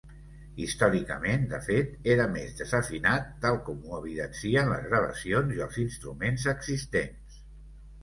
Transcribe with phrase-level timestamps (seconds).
[0.63, 6.51] Històricament de fet, era més desafinat, tal com ho evidencien les gravacions i els instruments
[6.59, 7.43] existents.